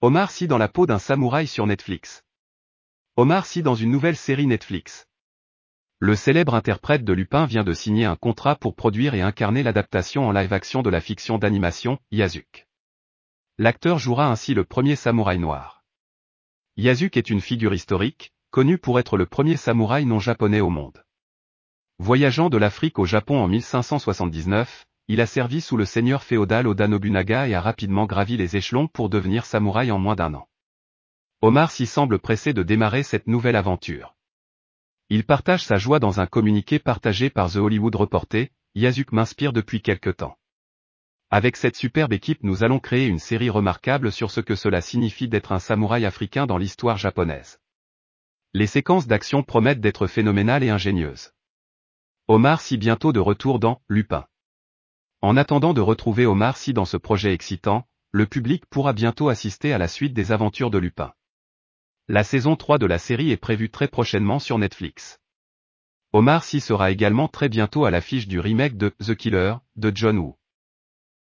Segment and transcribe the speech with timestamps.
[0.00, 2.22] Omar Sy dans la peau d'un samouraï sur Netflix.
[3.16, 5.08] Omar Sy dans une nouvelle série Netflix.
[5.98, 10.28] Le célèbre interprète de Lupin vient de signer un contrat pour produire et incarner l'adaptation
[10.28, 12.68] en live-action de la fiction d'animation, Yasuke.
[13.58, 15.82] L'acteur jouera ainsi le premier samouraï noir.
[16.76, 21.02] Yasuke est une figure historique, connue pour être le premier samouraï non japonais au monde.
[21.98, 26.86] Voyageant de l'Afrique au Japon en 1579, il a servi sous le seigneur féodal Oda
[26.86, 30.48] Nobunaga et a rapidement gravi les échelons pour devenir samouraï en moins d'un an.
[31.40, 34.14] Omar s'y semble pressé de démarrer cette nouvelle aventure.
[35.08, 39.80] Il partage sa joie dans un communiqué partagé par The Hollywood Reporter, Yasuke m'inspire depuis
[39.80, 40.36] quelque temps.
[41.30, 45.28] Avec cette superbe équipe nous allons créer une série remarquable sur ce que cela signifie
[45.28, 47.60] d'être un samouraï africain dans l'histoire japonaise.
[48.52, 51.32] Les séquences d'action promettent d'être phénoménales et ingénieuses.
[52.26, 54.26] Omar Sy bientôt de retour dans Lupin.
[55.20, 59.72] En attendant de retrouver Omar Sy dans ce projet excitant, le public pourra bientôt assister
[59.72, 61.12] à la suite des aventures de Lupin.
[62.06, 65.18] La saison 3 de la série est prévue très prochainement sur Netflix.
[66.12, 70.18] Omar Sy sera également très bientôt à l'affiche du remake de The Killer, de John
[70.18, 70.38] Woo.